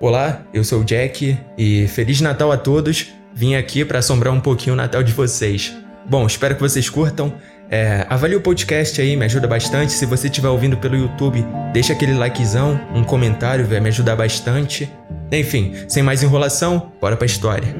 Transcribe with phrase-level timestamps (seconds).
[0.00, 3.08] Olá, eu sou o Jack e Feliz Natal a todos.
[3.34, 5.76] Vim aqui para assombrar um pouquinho o Natal de vocês.
[6.08, 7.34] Bom, espero que vocês curtam.
[7.68, 9.90] É, avalie o podcast aí, me ajuda bastante.
[9.90, 14.88] Se você estiver ouvindo pelo YouTube, deixa aquele likezão, um comentário, vai me ajudar bastante.
[15.32, 17.74] Enfim, sem mais enrolação, bora pra história.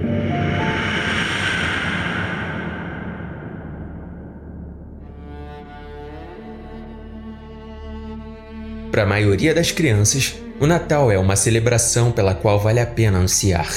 [8.90, 13.18] Para a maioria das crianças, o Natal é uma celebração pela qual vale a pena
[13.18, 13.68] ansiar.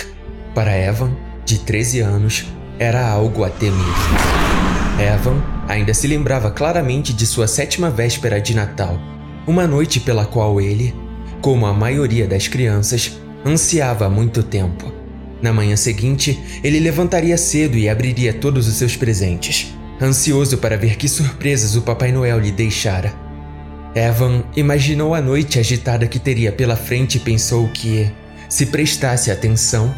[0.56, 2.46] Para Evan, de 13 anos,
[2.80, 3.78] era algo a temer.
[5.00, 9.00] Evan ainda se lembrava claramente de sua sétima véspera de Natal,
[9.46, 10.94] uma noite pela qual ele,
[11.40, 14.92] como a maioria das crianças, ansiava há muito tempo.
[15.40, 20.98] Na manhã seguinte, ele levantaria cedo e abriria todos os seus presentes, ansioso para ver
[20.98, 23.14] que surpresas o Papai Noel lhe deixara.
[23.94, 28.10] Evan imaginou a noite agitada que teria pela frente e pensou que,
[28.48, 29.94] se prestasse atenção,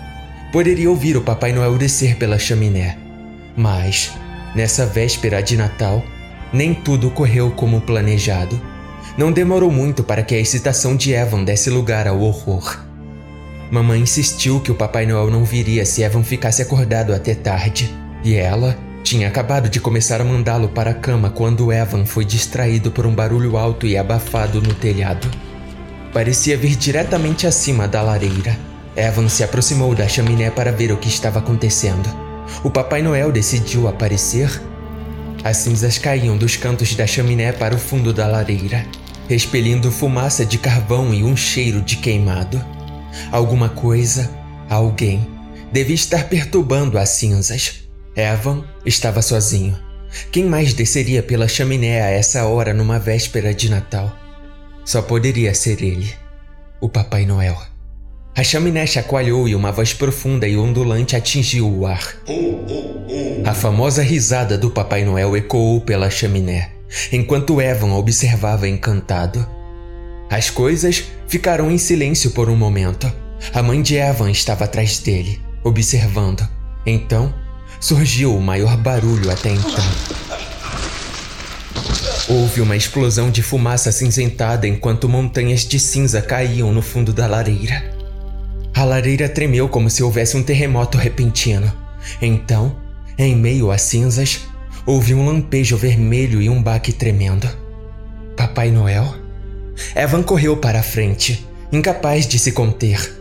[0.51, 2.97] poderia ouvir o Papai Noel descer pela chaminé.
[3.55, 4.11] Mas,
[4.55, 6.03] nessa véspera de Natal,
[6.51, 8.59] nem tudo correu como planejado.
[9.15, 12.83] Não demorou muito para que a excitação de Evan desse lugar ao horror.
[13.69, 18.35] Mamãe insistiu que o Papai Noel não viria se Evan ficasse acordado até tarde, e
[18.35, 23.05] ela tinha acabado de começar a mandá-lo para a cama quando Evan foi distraído por
[23.05, 25.29] um barulho alto e abafado no telhado.
[26.13, 28.57] Parecia vir diretamente acima da lareira.
[28.95, 32.07] Evan se aproximou da chaminé para ver o que estava acontecendo.
[32.63, 34.49] O Papai Noel decidiu aparecer.
[35.43, 38.85] As cinzas caíam dos cantos da chaminé para o fundo da lareira,
[39.29, 42.63] expelindo fumaça de carvão e um cheiro de queimado.
[43.31, 44.31] Alguma coisa,
[44.69, 45.27] alguém,
[45.73, 47.82] devia estar perturbando as cinzas.
[48.15, 49.77] Evan estava sozinho.
[50.31, 54.15] Quem mais desceria pela chaminé a essa hora numa véspera de Natal?
[54.85, 56.13] Só poderia ser ele,
[56.79, 57.57] o Papai Noel.
[58.35, 62.15] A chaminé chacoalhou e uma voz profunda e ondulante atingiu o ar.
[63.45, 66.71] A famosa risada do Papai Noel ecoou pela chaminé,
[67.11, 69.47] enquanto Evan observava encantado.
[70.29, 73.11] As coisas ficaram em silêncio por um momento.
[73.53, 76.47] A mãe de Evan estava atrás dele, observando.
[76.85, 77.33] Então,
[77.83, 79.83] surgiu o maior barulho até então.
[82.29, 87.93] Houve uma explosão de fumaça acinzentada enquanto montanhas de cinza caíam no fundo da lareira.
[88.73, 91.69] A lareira tremeu como se houvesse um terremoto repentino.
[92.21, 92.73] Então,
[93.17, 94.39] em meio às cinzas,
[94.85, 97.49] houve um lampejo vermelho e um baque tremendo.
[98.37, 99.13] Papai Noel?
[99.93, 103.13] Evan correu para a frente, incapaz de se conter.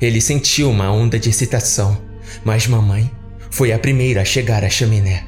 [0.00, 1.96] Ele sentiu uma onda de excitação,
[2.44, 3.08] mas mamãe
[3.50, 5.24] foi a primeira a chegar à chaminé.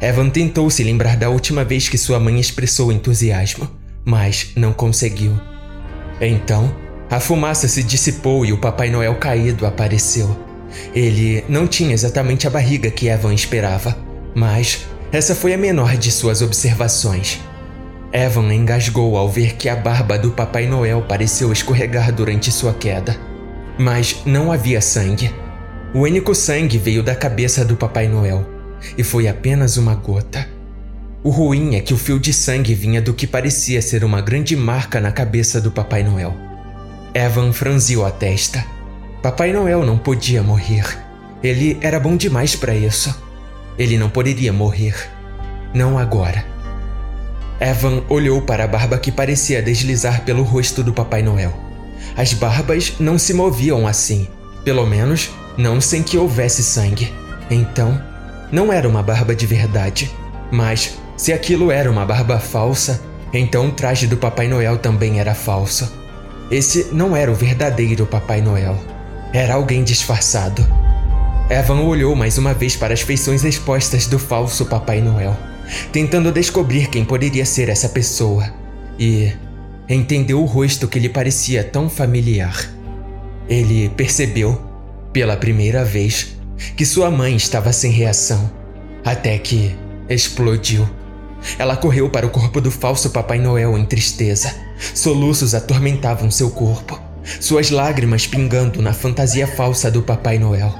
[0.00, 3.70] Evan tentou se lembrar da última vez que sua mãe expressou entusiasmo,
[4.04, 5.38] mas não conseguiu.
[6.20, 6.74] Então,
[7.10, 10.36] a fumaça se dissipou e o Papai Noel caído apareceu.
[10.94, 13.96] Ele não tinha exatamente a barriga que Evan esperava,
[14.34, 17.40] mas essa foi a menor de suas observações.
[18.12, 23.16] Evan engasgou ao ver que a barba do Papai Noel pareceu escorregar durante sua queda.
[23.78, 25.30] Mas não havia sangue.
[25.94, 28.46] O único sangue veio da cabeça do Papai Noel,
[28.96, 30.48] e foi apenas uma gota.
[31.22, 34.56] O ruim é que o fio de sangue vinha do que parecia ser uma grande
[34.56, 36.34] marca na cabeça do Papai Noel.
[37.12, 38.64] Evan franziu a testa.
[39.22, 40.98] Papai Noel não podia morrer.
[41.42, 43.14] Ele era bom demais para isso.
[43.78, 44.94] Ele não poderia morrer.
[45.74, 46.42] Não agora.
[47.60, 51.52] Evan olhou para a barba que parecia deslizar pelo rosto do Papai Noel.
[52.16, 54.26] As barbas não se moviam assim.
[54.64, 57.12] Pelo menos não sem que houvesse sangue.
[57.50, 58.00] Então,
[58.50, 60.10] não era uma barba de verdade.
[60.50, 63.00] Mas, se aquilo era uma barba falsa,
[63.32, 65.90] então o traje do Papai Noel também era falso.
[66.50, 68.78] Esse não era o verdadeiro Papai Noel.
[69.32, 70.66] Era alguém disfarçado.
[71.48, 75.36] Evan olhou mais uma vez para as feições expostas do falso Papai Noel,
[75.90, 78.52] tentando descobrir quem poderia ser essa pessoa.
[78.98, 79.32] E
[79.88, 82.70] entendeu o rosto que lhe parecia tão familiar.
[83.48, 84.71] Ele percebeu
[85.12, 86.36] pela primeira vez,
[86.76, 88.50] que sua mãe estava sem reação,
[89.04, 89.76] até que
[90.08, 90.88] explodiu.
[91.58, 94.54] Ela correu para o corpo do falso Papai Noel em tristeza.
[94.94, 97.00] Soluços atormentavam seu corpo,
[97.40, 100.72] suas lágrimas pingando na fantasia falsa do Papai Noel.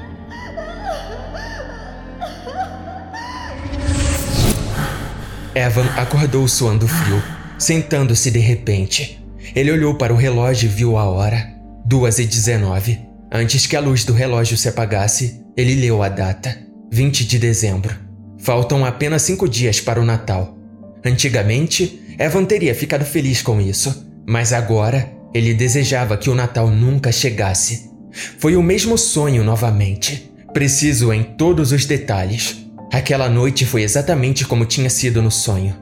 [5.55, 7.23] Evan acordou suando frio,
[7.58, 9.23] sentando-se de repente.
[9.55, 11.52] Ele olhou para o relógio e viu a hora.
[11.84, 13.12] Duas e dezenove.
[13.34, 16.55] Antes que a luz do relógio se apagasse, ele leu a data:
[16.93, 17.96] 20 de dezembro.
[18.38, 20.58] Faltam apenas cinco dias para o Natal.
[21.02, 27.11] Antigamente, Evan teria ficado feliz com isso, mas agora ele desejava que o Natal nunca
[27.11, 27.90] chegasse.
[28.38, 32.67] Foi o mesmo sonho novamente, preciso em todos os detalhes.
[32.93, 35.75] Aquela noite foi exatamente como tinha sido no sonho.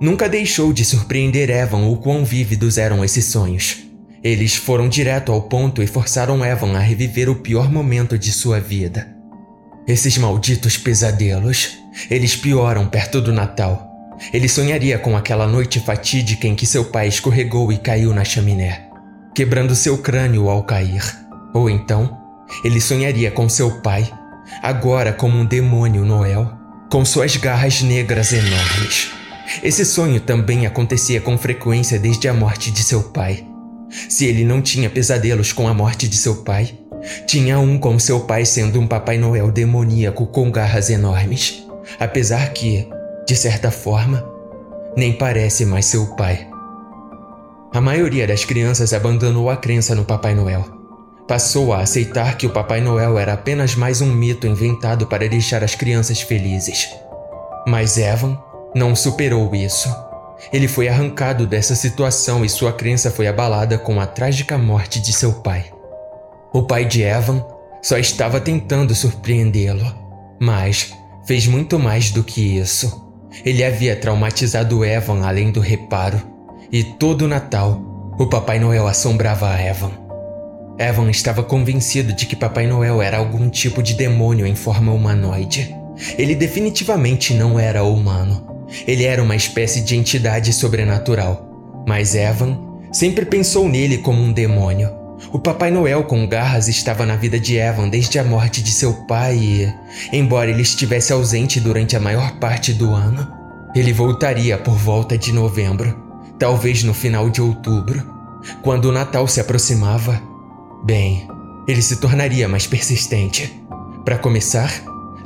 [0.00, 3.85] Nunca deixou de surpreender Evan o quão vívidos eram esses sonhos.
[4.22, 8.58] Eles foram direto ao ponto e forçaram Evan a reviver o pior momento de sua
[8.58, 9.14] vida.
[9.86, 11.78] Esses malditos pesadelos,
[12.10, 13.88] eles pioram perto do Natal.
[14.32, 18.88] Ele sonharia com aquela noite fatídica em que seu pai escorregou e caiu na chaminé,
[19.34, 21.02] quebrando seu crânio ao cair.
[21.54, 22.18] Ou então,
[22.64, 24.10] ele sonharia com seu pai,
[24.62, 26.50] agora como um demônio Noel,
[26.90, 29.10] com suas garras negras enormes.
[29.62, 33.46] Esse sonho também acontecia com frequência desde a morte de seu pai.
[34.08, 36.76] Se ele não tinha pesadelos com a morte de seu pai,
[37.26, 41.64] tinha um com seu pai sendo um Papai Noel demoníaco com garras enormes.
[42.00, 42.88] Apesar que,
[43.26, 44.24] de certa forma,
[44.96, 46.48] nem parece mais seu pai.
[47.72, 50.64] A maioria das crianças abandonou a crença no Papai Noel.
[51.28, 55.62] Passou a aceitar que o Papai Noel era apenas mais um mito inventado para deixar
[55.62, 56.88] as crianças felizes.
[57.66, 58.38] Mas Evan
[58.74, 59.88] não superou isso.
[60.52, 65.12] Ele foi arrancado dessa situação e sua crença foi abalada com a trágica morte de
[65.12, 65.66] seu pai.
[66.52, 67.44] O pai de Evan
[67.82, 69.94] só estava tentando surpreendê-lo,
[70.40, 70.92] mas
[71.26, 73.04] fez muito mais do que isso.
[73.44, 76.20] Ele havia traumatizado Evan além do reparo,
[76.72, 77.80] e todo Natal
[78.18, 79.92] o Papai Noel assombrava Evan.
[80.78, 85.74] Evan estava convencido de que Papai Noel era algum tipo de demônio em forma humanoide.
[86.18, 88.55] Ele definitivamente não era humano.
[88.86, 92.58] Ele era uma espécie de entidade sobrenatural, mas Evan
[92.92, 94.90] sempre pensou nele como um demônio.
[95.32, 98.92] O Papai Noel com garras estava na vida de Evan desde a morte de seu
[99.06, 99.74] pai e,
[100.12, 103.26] embora ele estivesse ausente durante a maior parte do ano,
[103.74, 105.94] ele voltaria por volta de novembro,
[106.38, 108.02] talvez no final de outubro.
[108.62, 110.20] Quando o Natal se aproximava,
[110.84, 111.28] bem,
[111.66, 113.60] ele se tornaria mais persistente.
[114.04, 114.72] Para começar,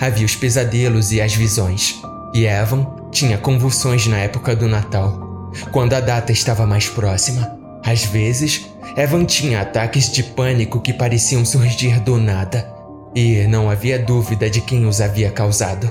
[0.01, 2.01] havia os pesadelos e as visões,
[2.35, 7.59] e Evan tinha convulsões na época do Natal, quando a data estava mais próxima.
[7.85, 8.67] Às vezes,
[8.97, 12.73] Evan tinha ataques de pânico que pareciam surgir do nada,
[13.15, 15.91] e não havia dúvida de quem os havia causado.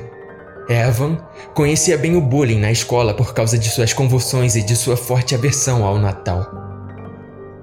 [0.70, 1.18] Evan
[1.56, 5.34] conhecia bem o bullying na escola por causa de suas convulsões e de sua forte
[5.34, 6.48] aversão ao Natal.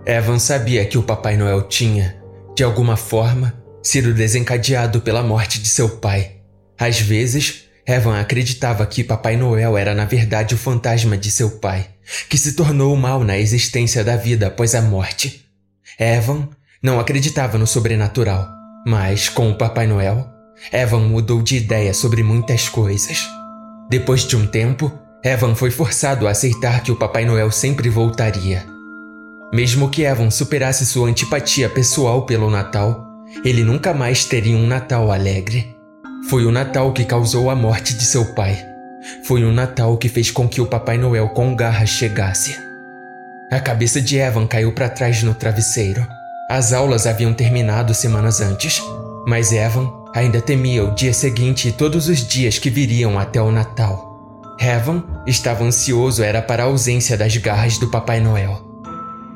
[0.04, 2.16] Evan sabia que o Papai Noel tinha,
[2.54, 6.32] de alguma forma, sido desencadeado pela morte de seu pai.
[6.78, 11.86] Às vezes, Evan acreditava que Papai Noel era na verdade o fantasma de seu pai,
[12.28, 15.46] que se tornou o mal na existência da vida após a morte.
[15.98, 16.48] Evan
[16.82, 18.48] não acreditava no sobrenatural,
[18.84, 20.26] mas com o Papai Noel,
[20.72, 23.24] Evan mudou de ideia sobre muitas coisas.
[23.88, 24.92] Depois de um tempo,
[25.22, 28.66] Evan foi forçado a aceitar que o Papai Noel sempre voltaria.
[29.52, 33.06] Mesmo que Evan superasse sua antipatia pessoal pelo Natal,
[33.44, 35.75] ele nunca mais teria um Natal alegre.
[36.28, 38.58] Foi o Natal que causou a morte de seu pai.
[39.22, 42.56] Foi o Natal que fez com que o Papai Noel com garras chegasse.
[43.52, 46.04] A cabeça de Evan caiu para trás no travesseiro.
[46.50, 48.82] As aulas haviam terminado semanas antes,
[49.24, 53.52] mas Evan ainda temia o dia seguinte e todos os dias que viriam até o
[53.52, 54.04] Natal.
[54.58, 58.60] Evan estava ansioso era para a ausência das garras do Papai Noel.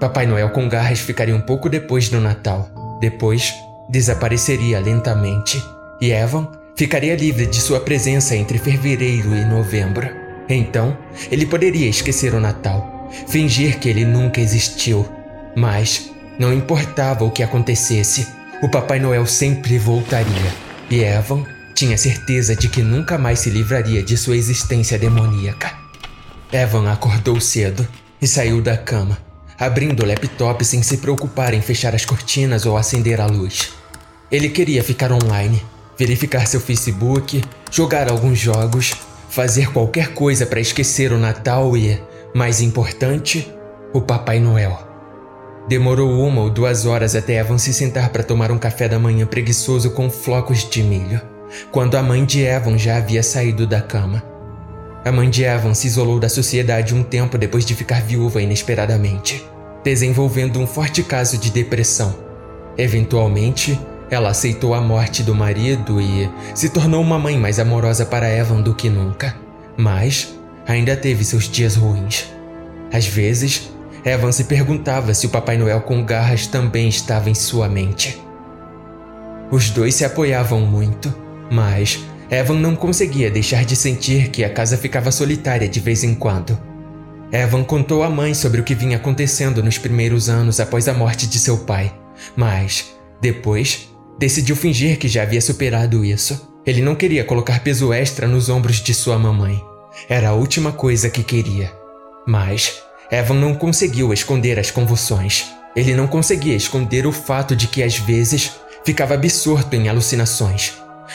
[0.00, 2.68] Papai Noel com garras ficaria um pouco depois do Natal.
[3.00, 3.54] Depois,
[3.88, 5.62] desapareceria lentamente.
[6.00, 10.08] E Evan ficaria livre de sua presença entre fevereiro e novembro.
[10.48, 10.96] Então,
[11.30, 15.08] ele poderia esquecer o Natal, fingir que ele nunca existiu.
[15.54, 18.26] Mas, não importava o que acontecesse,
[18.62, 20.54] o Papai Noel sempre voltaria.
[20.90, 25.72] E Evan tinha certeza de que nunca mais se livraria de sua existência demoníaca.
[26.52, 27.86] Evan acordou cedo
[28.20, 29.16] e saiu da cama,
[29.58, 33.72] abrindo o laptop sem se preocupar em fechar as cortinas ou acender a luz.
[34.30, 35.62] Ele queria ficar online
[36.00, 38.94] verificar seu Facebook, jogar alguns jogos,
[39.28, 42.00] fazer qualquer coisa para esquecer o Natal e,
[42.34, 43.52] mais importante,
[43.92, 44.78] o Papai Noel.
[45.68, 49.26] Demorou uma ou duas horas até Evan se sentar para tomar um café da manhã
[49.26, 51.20] preguiçoso com flocos de milho,
[51.70, 54.22] quando a mãe de Evan já havia saído da cama.
[55.04, 59.44] A mãe de Evan se isolou da sociedade um tempo depois de ficar viúva inesperadamente,
[59.84, 62.16] desenvolvendo um forte caso de depressão.
[62.78, 63.78] Eventualmente,
[64.10, 68.60] ela aceitou a morte do marido e se tornou uma mãe mais amorosa para Evan
[68.60, 69.36] do que nunca.
[69.76, 70.34] Mas
[70.66, 72.26] ainda teve seus dias ruins.
[72.92, 73.70] Às vezes,
[74.04, 78.20] Evan se perguntava se o Papai Noel com garras também estava em sua mente.
[79.50, 81.14] Os dois se apoiavam muito,
[81.50, 86.14] mas Evan não conseguia deixar de sentir que a casa ficava solitária de vez em
[86.14, 86.58] quando.
[87.32, 91.28] Evan contou à mãe sobre o que vinha acontecendo nos primeiros anos após a morte
[91.28, 91.92] de seu pai,
[92.36, 93.89] mas Depois,
[94.20, 96.46] decidiu fingir que já havia superado isso.
[96.66, 99.58] Ele não queria colocar peso extra nos ombros de sua mamãe.
[100.10, 101.72] Era a última coisa que queria.
[102.26, 105.46] Mas Evan não conseguiu esconder as convulsões.
[105.74, 108.52] Ele não conseguia esconder o fato de que às vezes
[108.84, 110.74] ficava absorto em alucinações,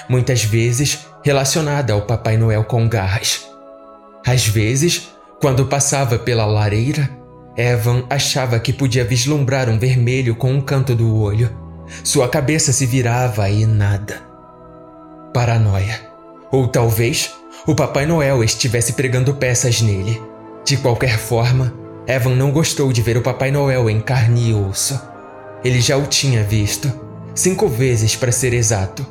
[0.10, 3.46] muitas vezes relacionada ao Papai Noel com garras.
[4.26, 5.10] Às vezes,
[5.40, 7.10] quando passava pela lareira,
[7.56, 11.65] Evan achava que podia vislumbrar um vermelho com um canto do olho.
[12.04, 14.22] Sua cabeça se virava e nada.
[15.34, 16.00] Paranoia.
[16.52, 17.34] Ou talvez
[17.68, 20.22] o Papai Noel estivesse pregando peças nele.
[20.64, 21.74] De qualquer forma,
[22.08, 25.00] Evan não gostou de ver o Papai Noel em carne e osso.
[25.64, 26.92] Ele já o tinha visto,
[27.34, 29.06] cinco vezes para ser exato,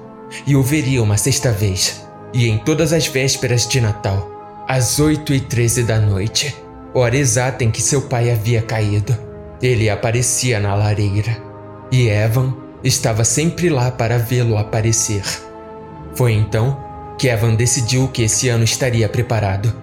[0.47, 5.35] e o veria uma sexta vez, e em todas as vésperas de Natal, às oito
[5.35, 6.57] e treze da noite,
[6.95, 9.17] hora exata em que seu pai havia caído.
[9.61, 11.37] Ele aparecia na lareira,
[11.91, 12.55] e Evan
[12.85, 15.25] estava sempre lá para vê-lo aparecer.
[16.15, 16.79] Foi então
[17.19, 19.75] que Evan decidiu que esse ano estaria preparado.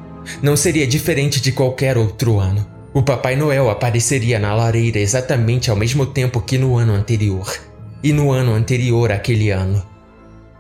[0.42, 2.66] Não seria diferente de qualquer outro ano.
[2.94, 7.50] O Papai Noel apareceria na lareira exatamente ao mesmo tempo que no ano anterior,
[8.04, 9.84] e no ano anterior àquele ano.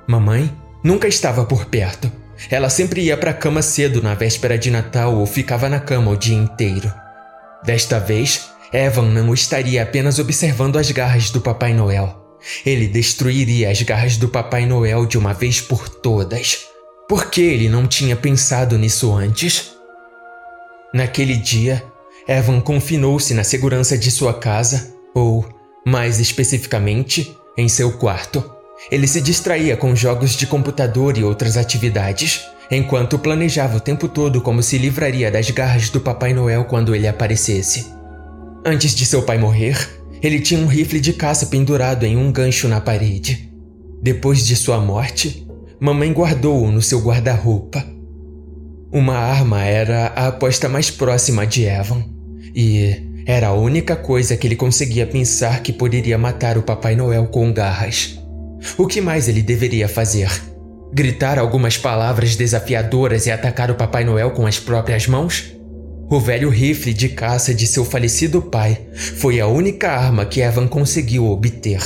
[0.07, 0.49] Mamãe
[0.83, 2.11] nunca estava por perto.
[2.49, 6.09] Ela sempre ia para a cama cedo na véspera de Natal ou ficava na cama
[6.09, 6.91] o dia inteiro.
[7.63, 12.20] Desta vez, Evan não estaria apenas observando as garras do Papai Noel.
[12.65, 16.65] Ele destruiria as garras do Papai Noel de uma vez por todas.
[17.07, 19.73] Por que ele não tinha pensado nisso antes?
[20.93, 21.83] Naquele dia,
[22.27, 25.45] Evan confinou-se na segurança de sua casa, ou,
[25.85, 28.43] mais especificamente, em seu quarto.
[28.89, 34.41] Ele se distraía com jogos de computador e outras atividades, enquanto planejava o tempo todo
[34.41, 37.93] como se livraria das garras do Papai Noel quando ele aparecesse.
[38.65, 42.67] Antes de seu pai morrer, ele tinha um rifle de caça pendurado em um gancho
[42.67, 43.51] na parede.
[44.01, 45.47] Depois de sua morte,
[45.79, 47.83] mamãe guardou-o no seu guarda-roupa.
[48.91, 52.03] Uma arma era a aposta mais próxima de Evan,
[52.53, 57.27] e era a única coisa que ele conseguia pensar que poderia matar o Papai Noel
[57.27, 58.19] com garras.
[58.77, 60.29] O que mais ele deveria fazer?
[60.93, 65.55] Gritar algumas palavras desafiadoras e atacar o Papai Noel com as próprias mãos?
[66.11, 68.77] O velho rifle de caça de seu falecido pai
[69.15, 71.79] foi a única arma que Evan conseguiu obter.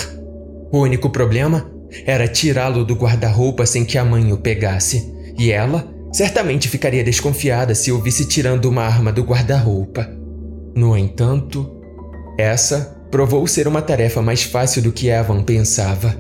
[0.72, 1.70] O único problema
[2.08, 7.76] era tirá-lo do guarda-roupa sem que a mãe o pegasse, e ela certamente ficaria desconfiada
[7.76, 10.10] se o visse tirando uma arma do guarda-roupa.
[10.76, 11.80] No entanto,
[12.36, 16.18] essa provou ser uma tarefa mais fácil do que Evan pensava.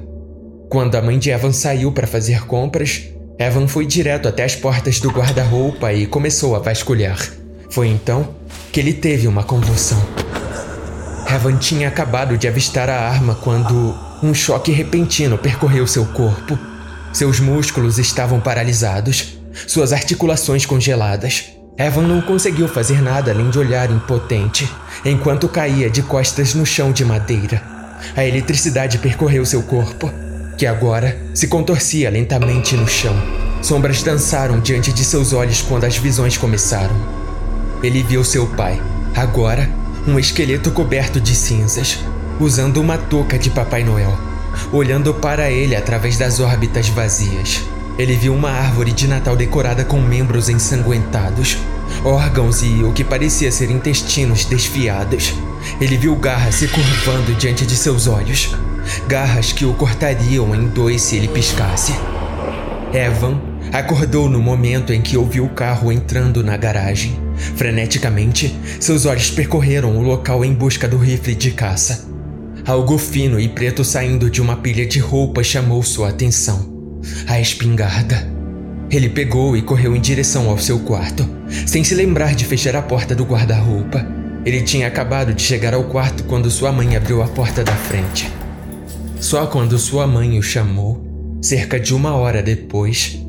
[0.70, 3.10] Quando a mãe de Evan saiu para fazer compras,
[3.40, 7.45] Evan foi direto até as portas do guarda-roupa e começou a vasculhar.
[7.75, 8.29] Foi então
[8.72, 10.01] que ele teve uma convulsão.
[11.29, 16.58] Evan tinha acabado de avistar a arma quando um choque repentino percorreu seu corpo.
[17.12, 21.48] Seus músculos estavam paralisados, suas articulações congeladas.
[21.77, 24.72] Evan não conseguiu fazer nada além de olhar impotente,
[25.03, 27.62] enquanto caía de costas no chão de madeira.
[28.15, 30.10] A eletricidade percorreu seu corpo,
[30.58, 33.22] que agora se contorcia lentamente no chão.
[33.62, 37.25] Sombras dançaram diante de seus olhos quando as visões começaram.
[37.84, 38.82] Ele viu seu pai,
[39.15, 39.70] agora
[40.08, 42.00] um esqueleto coberto de cinzas,
[42.39, 44.15] usando uma touca de Papai Noel,
[44.72, 47.63] olhando para ele através das órbitas vazias.
[47.98, 51.58] Ele viu uma árvore de Natal decorada com membros ensanguentados,
[52.03, 55.34] órgãos e o que parecia ser intestinos desfiados.
[55.79, 58.55] Ele viu garras se curvando diante de seus olhos,
[59.08, 61.94] garras que o cortariam em dois se ele piscasse.
[62.94, 63.39] Evan
[63.79, 67.20] acordou no momento em que ouviu o carro entrando na garagem.
[67.58, 72.08] Freneticamente, seus olhos percorreram o local em busca do rifle de caça.
[72.65, 76.74] Algo fino e preto saindo de uma pilha de roupas chamou sua atenção.
[77.27, 78.34] A espingarda.
[78.89, 81.27] Ele pegou e correu em direção ao seu quarto,
[81.67, 84.08] sem se lembrar de fechar a porta do guarda-roupa.
[84.46, 88.32] Ele tinha acabado de chegar ao quarto quando sua mãe abriu a porta da frente.
[89.20, 91.03] Só quando sua mãe o chamou,
[91.41, 93.20] cerca de uma hora depois.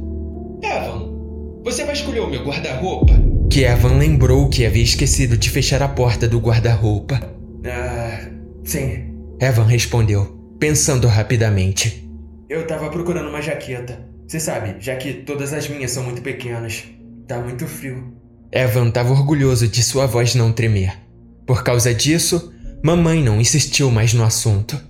[1.66, 3.12] Você vai escolher o meu guarda-roupa?
[3.50, 7.20] Que Evan lembrou que havia esquecido de fechar a porta do guarda-roupa.
[7.66, 8.30] Ah,
[8.62, 9.12] sim.
[9.40, 10.26] Evan respondeu,
[10.61, 12.08] pensando rapidamente.
[12.49, 13.99] Eu tava procurando uma jaqueta.
[14.28, 16.85] Você sabe, já que todas as minhas são muito pequenas.
[17.26, 18.14] Tá muito frio.
[18.52, 20.96] Evan estava orgulhoso de sua voz não tremer.
[21.44, 24.80] Por causa disso, mamãe não insistiu mais no assunto.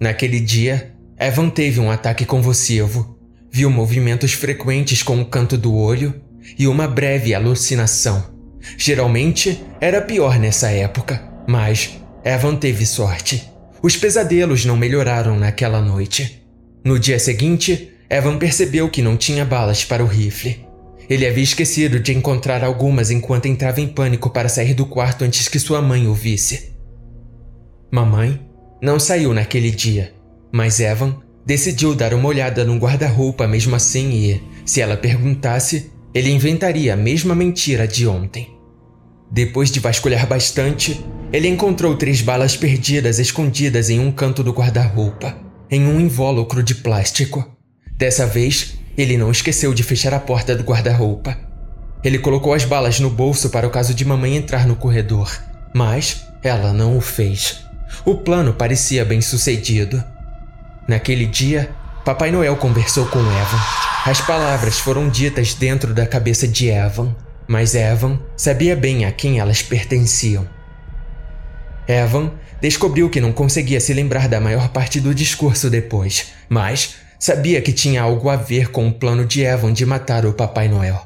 [0.00, 3.15] Naquele dia, Evan teve um ataque convulsivo.
[3.50, 6.14] Viu movimentos frequentes com o canto do olho
[6.58, 8.24] e uma breve alucinação.
[8.76, 13.50] Geralmente era pior nessa época, mas Evan teve sorte.
[13.82, 16.42] Os pesadelos não melhoraram naquela noite.
[16.84, 20.64] No dia seguinte, Evan percebeu que não tinha balas para o rifle.
[21.08, 25.46] Ele havia esquecido de encontrar algumas enquanto entrava em pânico para sair do quarto antes
[25.46, 26.72] que sua mãe o visse.
[27.90, 28.40] Mamãe
[28.82, 30.12] não saiu naquele dia,
[30.52, 36.30] mas Evan decidiu dar uma olhada no guarda-roupa mesmo assim e, se ela perguntasse, ele
[36.30, 38.50] inventaria a mesma mentira de ontem.
[39.30, 41.00] Depois de vasculhar bastante,
[41.32, 45.36] ele encontrou três balas perdidas escondidas em um canto do guarda-roupa,
[45.70, 47.48] em um invólucro de plástico.
[47.96, 51.36] Dessa vez, ele não esqueceu de fechar a porta do guarda-roupa.
[52.02, 55.30] Ele colocou as balas no bolso para o caso de mamãe entrar no corredor,
[55.74, 57.64] mas ela não o fez.
[58.04, 60.02] O plano parecia bem sucedido.
[60.88, 61.70] Naquele dia,
[62.04, 63.60] Papai Noel conversou com Evan.
[64.04, 67.16] As palavras foram ditas dentro da cabeça de Evan,
[67.48, 70.48] mas Evan sabia bem a quem elas pertenciam.
[71.88, 77.60] Evan descobriu que não conseguia se lembrar da maior parte do discurso depois, mas sabia
[77.60, 81.00] que tinha algo a ver com o plano de Evan de matar o Papai Noel.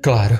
[0.00, 0.38] Claro,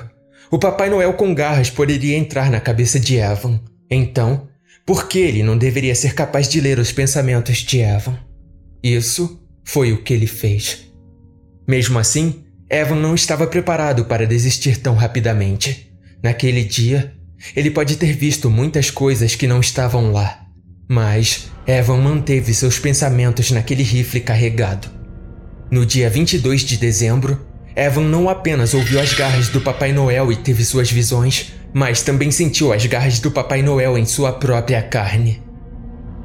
[0.49, 3.59] o Papai Noel com garras poderia entrar na cabeça de Evan.
[3.91, 4.47] Então,
[4.85, 8.28] por que ele não deveria ser capaz de ler os pensamentos de Evan?
[8.83, 10.91] Isso foi o que ele fez.
[11.67, 15.91] Mesmo assim, Evan não estava preparado para desistir tão rapidamente.
[16.23, 17.13] Naquele dia,
[17.55, 20.45] ele pode ter visto muitas coisas que não estavam lá,
[20.87, 24.89] mas Evan manteve seus pensamentos naquele rifle carregado.
[25.71, 27.45] No dia 22 de dezembro,
[27.75, 32.31] Evan não apenas ouviu as garras do Papai Noel e teve suas visões, mas também
[32.31, 35.41] sentiu as garras do Papai Noel em sua própria carne.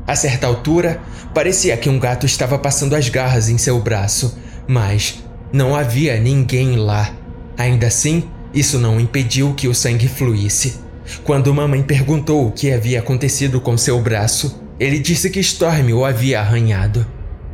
[0.07, 1.01] A certa altura,
[1.33, 6.77] parecia que um gato estava passando as garras em seu braço, mas não havia ninguém
[6.77, 7.11] lá.
[7.57, 10.81] Ainda assim, isso não impediu que o sangue fluísse.
[11.23, 16.05] Quando mamãe perguntou o que havia acontecido com seu braço, ele disse que Storm o
[16.05, 17.07] havia arranhado.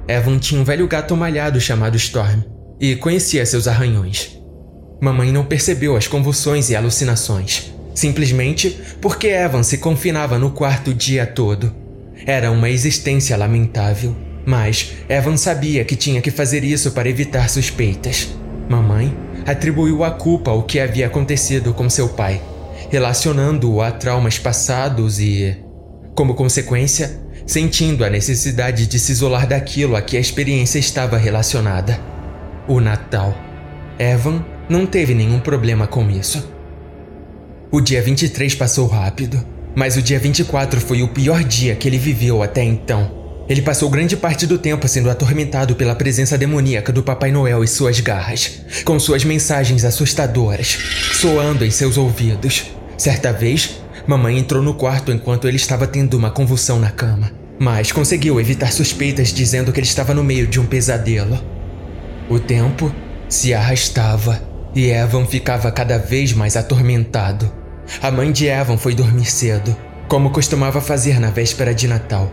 [0.08, 2.42] Evan tinha um velho gato malhado chamado Storm
[2.80, 4.40] e conhecia seus arranhões.
[5.00, 10.94] Mamãe não percebeu as convulsões e alucinações, simplesmente porque Evan se confinava no quarto o
[10.94, 11.79] dia todo
[12.26, 18.28] era uma existência lamentável, mas Evan sabia que tinha que fazer isso para evitar suspeitas.
[18.68, 22.40] Mamãe atribuiu a culpa ao que havia acontecido com seu pai,
[22.90, 25.56] relacionando-o a traumas passados e,
[26.14, 31.98] como consequência, sentindo a necessidade de se isolar daquilo a que a experiência estava relacionada.
[32.68, 33.34] O Natal.
[33.98, 36.48] Evan não teve nenhum problema com isso.
[37.72, 39.44] O dia 23 passou rápido.
[39.74, 43.20] Mas o dia 24 foi o pior dia que ele viveu até então.
[43.48, 47.68] Ele passou grande parte do tempo sendo atormentado pela presença demoníaca do Papai Noel e
[47.68, 50.78] suas garras, com suas mensagens assustadoras,
[51.14, 52.66] soando em seus ouvidos.
[52.96, 57.90] Certa vez, mamãe entrou no quarto enquanto ele estava tendo uma convulsão na cama, mas
[57.90, 61.36] conseguiu evitar suspeitas dizendo que ele estava no meio de um pesadelo.
[62.28, 62.94] O tempo
[63.28, 64.40] se arrastava
[64.74, 67.59] e Evan ficava cada vez mais atormentado.
[68.00, 69.76] A mãe de Evan foi dormir cedo,
[70.08, 72.30] como costumava fazer na véspera de Natal.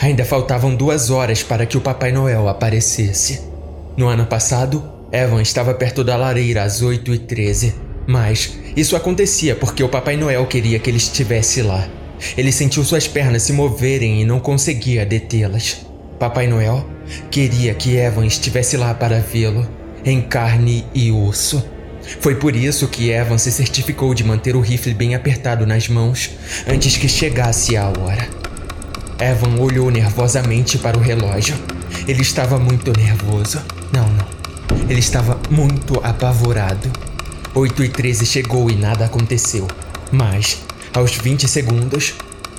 [0.00, 3.42] Ainda faltavam duas horas para que o Papai Noel aparecesse.
[3.96, 7.74] No ano passado, Evan estava perto da lareira às 8h13,
[8.06, 11.86] mas isso acontecia porque o Papai Noel queria que ele estivesse lá.
[12.36, 15.86] Ele sentiu suas pernas se moverem e não conseguia detê-las.
[16.18, 16.84] Papai Noel
[17.30, 19.68] queria que Evan estivesse lá para vê-lo,
[20.04, 21.62] em carne e osso.
[22.20, 26.30] Foi por isso que Evan se certificou de manter o rifle bem apertado nas mãos
[26.66, 28.28] antes que chegasse a hora.
[29.18, 31.54] Evan olhou nervosamente para o relógio.
[32.06, 33.60] Ele estava muito nervoso.
[33.92, 34.26] Não, não.
[34.88, 36.90] Ele estava muito apavorado.
[37.54, 39.68] 8 e 13 chegou e nada aconteceu.
[40.10, 40.58] Mas,
[40.92, 42.14] aos 20 segundos,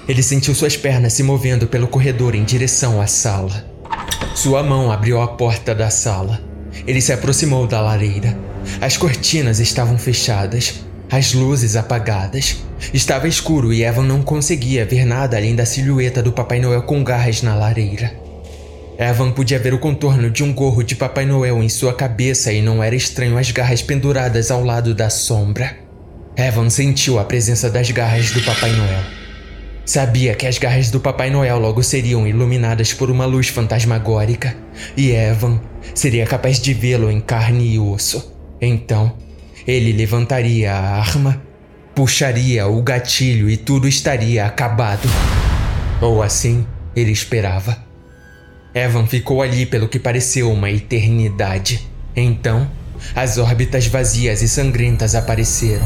[0.08, 3.66] ele sentiu suas pernas se movendo pelo corredor em direção à sala.
[4.34, 6.40] Sua mão abriu a porta da sala.
[6.88, 8.38] Ele se aproximou da lareira
[8.82, 12.58] as cortinas estavam fechadas, as luzes apagadas.
[12.94, 17.04] Estava escuro e Evan não conseguia ver nada além da silhueta do Papai Noel com
[17.04, 18.14] garras na lareira.
[18.98, 22.62] Evan podia ver o contorno de um gorro de Papai Noel em sua cabeça e
[22.62, 25.78] não era estranho as garras penduradas ao lado da sombra.
[26.38, 29.04] Evan sentiu a presença das garras do Papai Noel.
[29.86, 34.56] Sabia que as garras do Papai Noel logo seriam iluminadas por uma luz fantasmagórica,
[34.98, 35.62] e Evan
[35.94, 38.35] seria capaz de vê-lo em carne e osso.
[38.62, 39.18] Então,
[39.68, 41.42] ele levantaria a arma,
[41.94, 45.08] puxaria o gatilho e tudo estaria acabado.
[46.02, 46.66] Ou assim
[46.96, 47.84] ele esperava.
[48.74, 51.88] Evan ficou ali pelo que pareceu uma eternidade.
[52.16, 52.70] Então,
[53.16, 55.86] as órbitas vazias e sangrentas apareceram.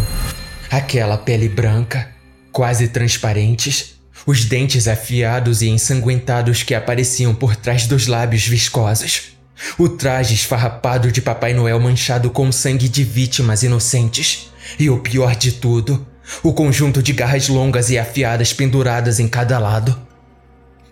[0.69, 2.09] Aquela pele branca,
[2.51, 9.38] quase transparentes, os dentes afiados e ensanguentados que apareciam por trás dos lábios viscosos,
[9.77, 15.35] o traje esfarrapado de Papai Noel manchado com sangue de vítimas inocentes, e o pior
[15.35, 16.05] de tudo,
[16.43, 19.97] o conjunto de garras longas e afiadas penduradas em cada lado.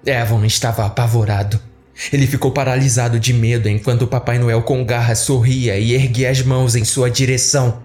[0.06, 1.60] Evan estava apavorado.
[2.14, 6.76] Ele ficou paralisado de medo enquanto Papai Noel com garras sorria e erguia as mãos
[6.76, 7.84] em sua direção.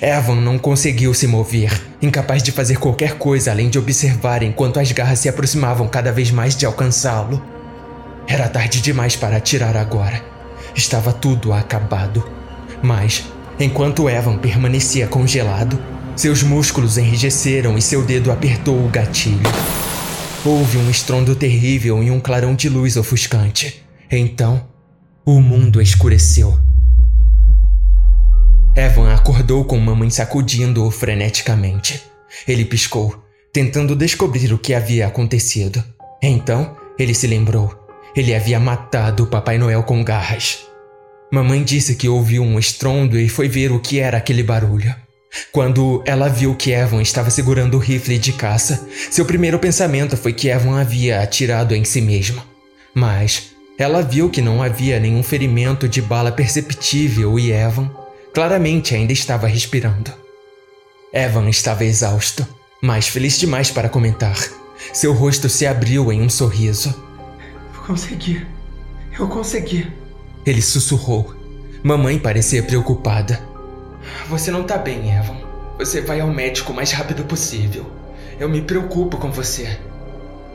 [0.00, 4.92] Evan não conseguiu se mover, incapaz de fazer qualquer coisa além de observar enquanto as
[4.92, 7.42] garras se aproximavam cada vez mais de alcançá-lo.
[8.30, 10.24] Era tarde demais para atirar agora.
[10.72, 12.24] Estava tudo acabado.
[12.80, 13.24] Mas,
[13.58, 15.76] enquanto Evan permanecia congelado,
[16.14, 19.50] seus músculos enrijeceram e seu dedo apertou o gatilho.
[20.44, 23.84] Houve um estrondo terrível e um clarão de luz ofuscante.
[24.08, 24.64] Então,
[25.26, 26.56] o mundo escureceu.
[28.76, 32.00] Evan acordou com mamãe sacudindo-o freneticamente.
[32.46, 35.82] Ele piscou, tentando descobrir o que havia acontecido.
[36.22, 37.79] Então, ele se lembrou.
[38.14, 40.66] Ele havia matado o Papai Noel com garras.
[41.32, 44.94] Mamãe disse que ouviu um estrondo e foi ver o que era aquele barulho.
[45.52, 50.32] Quando ela viu que Evan estava segurando o rifle de caça, seu primeiro pensamento foi
[50.32, 52.42] que Evan havia atirado em si mesmo.
[52.92, 57.90] Mas ela viu que não havia nenhum ferimento de bala perceptível e Evan
[58.34, 60.12] claramente ainda estava respirando.
[61.12, 62.46] Evan estava exausto,
[62.82, 64.36] mas feliz demais para comentar.
[64.92, 66.94] Seu rosto se abriu em um sorriso.
[67.90, 68.46] Consegui.
[69.18, 69.84] Eu consegui.
[70.46, 71.34] Ele sussurrou.
[71.82, 73.40] Mamãe parecia preocupada.
[74.28, 75.34] Você não tá bem, Evan.
[75.76, 77.84] Você vai ao médico o mais rápido possível.
[78.38, 79.76] Eu me preocupo com você.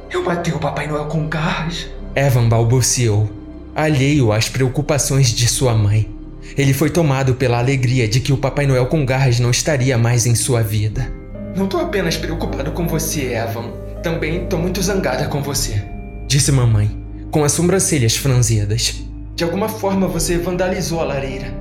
[0.09, 1.89] Eu matei o Papai Noel com garras.
[2.15, 3.29] Evan balbuciou,
[3.75, 6.09] alheio às preocupações de sua mãe.
[6.57, 10.25] Ele foi tomado pela alegria de que o Papai Noel com garras não estaria mais
[10.25, 11.11] em sua vida.
[11.53, 13.73] Não tô apenas preocupado com você, Evan.
[14.01, 15.83] Também tô muito zangada com você.
[16.27, 17.04] Disse mamãe,
[17.35, 19.03] com as sobrancelhas franzidas.
[19.35, 21.53] De alguma forma você vandalizou a lareira.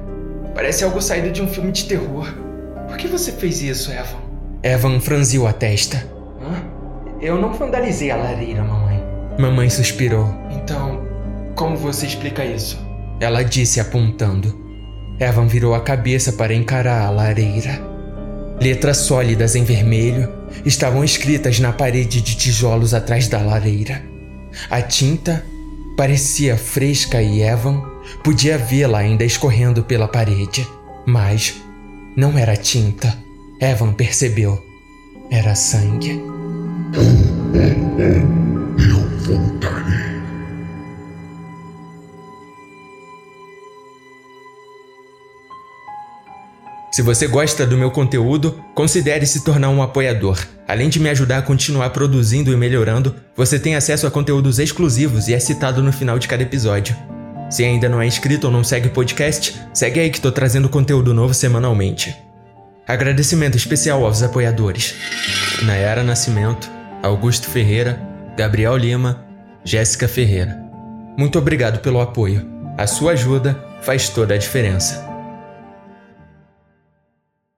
[0.55, 2.33] Parece algo saído de um filme de terror.
[2.87, 4.21] Por que você fez isso, Evan?
[4.63, 5.97] Evan franziu a testa.
[6.41, 6.63] Hã?
[7.21, 9.03] Eu não vandalizei a lareira, mamãe.
[9.37, 10.33] Mamãe suspirou.
[10.53, 11.03] Então,
[11.57, 12.79] como você explica isso?
[13.19, 14.57] Ela disse apontando.
[15.19, 17.83] Evan virou a cabeça para encarar a lareira.
[18.61, 20.33] Letras sólidas em vermelho
[20.65, 24.01] estavam escritas na parede de tijolos atrás da lareira.
[24.71, 25.45] A tinta
[25.97, 30.67] parecia fresca e Evan Podia vê-la ainda escorrendo pela parede,
[31.07, 31.55] mas
[32.17, 33.17] não era tinta.
[33.61, 34.63] Evan percebeu.
[35.31, 36.23] Era sangue.
[38.79, 40.04] Eu voltarei.
[46.95, 50.39] Se você gosta do meu conteúdo, considere se tornar um apoiador.
[50.69, 55.27] Além de me ajudar a continuar produzindo e melhorando, você tem acesso a conteúdos exclusivos
[55.27, 56.97] e é citado no final de cada episódio.
[57.51, 60.69] Se ainda não é inscrito ou não segue o podcast, segue aí que estou trazendo
[60.69, 62.15] conteúdo novo semanalmente.
[62.87, 64.95] Agradecimento especial aos apoiadores:
[65.65, 66.71] Nayara Nascimento,
[67.03, 68.01] Augusto Ferreira,
[68.37, 69.27] Gabriel Lima,
[69.65, 70.63] Jéssica Ferreira.
[71.19, 72.49] Muito obrigado pelo apoio.
[72.79, 75.14] A sua ajuda faz toda a diferença.